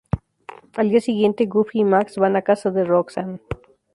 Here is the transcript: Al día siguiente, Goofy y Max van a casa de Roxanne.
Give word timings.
Al 0.73 0.89
día 0.89 0.99
siguiente, 0.99 1.45
Goofy 1.45 1.81
y 1.81 1.83
Max 1.83 2.15
van 2.17 2.35
a 2.35 2.41
casa 2.41 2.71
de 2.71 2.85
Roxanne. 2.85 3.39